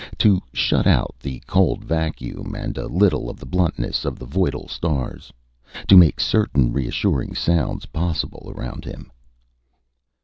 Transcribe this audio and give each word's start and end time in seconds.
To 0.17 0.41
shut 0.51 0.87
out 0.87 1.13
the 1.21 1.43
cold 1.45 1.83
vacuum, 1.85 2.55
and 2.55 2.75
a 2.75 2.87
little 2.87 3.29
of 3.29 3.37
the 3.39 3.45
bluntness 3.45 4.03
of 4.03 4.17
the 4.17 4.25
voidal 4.25 4.67
stars. 4.67 5.31
To 5.89 5.95
make 5.95 6.19
certain 6.19 6.73
reassuring 6.73 7.35
sounds 7.35 7.85
possible 7.85 8.51
around 8.55 8.83
him. 8.83 9.11